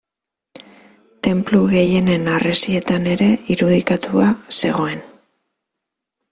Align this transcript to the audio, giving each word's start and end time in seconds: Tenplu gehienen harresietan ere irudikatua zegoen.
Tenplu 1.27 1.59
gehienen 1.73 2.25
harresietan 2.37 3.07
ere 3.13 3.29
irudikatua 3.57 4.33
zegoen. 4.59 5.07